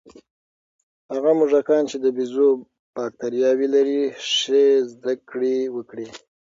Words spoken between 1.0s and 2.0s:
هغه موږکان چې